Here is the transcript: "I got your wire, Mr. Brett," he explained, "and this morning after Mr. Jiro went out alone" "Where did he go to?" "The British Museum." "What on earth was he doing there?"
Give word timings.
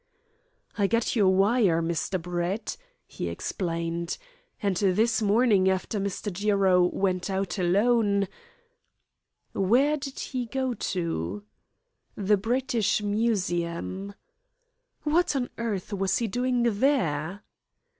"I 0.79 0.87
got 0.87 1.15
your 1.15 1.27
wire, 1.29 1.79
Mr. 1.79 2.19
Brett," 2.19 2.75
he 3.05 3.29
explained, 3.29 4.17
"and 4.59 4.75
this 4.77 5.21
morning 5.21 5.69
after 5.69 5.99
Mr. 5.99 6.33
Jiro 6.33 6.85
went 6.87 7.29
out 7.29 7.59
alone" 7.59 8.27
"Where 9.53 9.97
did 9.97 10.19
he 10.19 10.47
go 10.47 10.73
to?" 10.73 11.43
"The 12.15 12.37
British 12.37 13.03
Museum." 13.03 14.15
"What 15.03 15.35
on 15.35 15.51
earth 15.59 15.93
was 15.93 16.17
he 16.17 16.25
doing 16.27 16.63
there?" 16.79 17.43